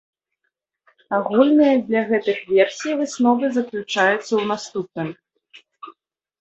Агульныя 1.17 1.75
для 1.91 2.01
гэтых 2.09 2.37
версій 2.53 2.97
высновы 3.03 3.45
заключаюцца 3.61 4.21
ў 4.35 4.43
наступным. 4.55 5.09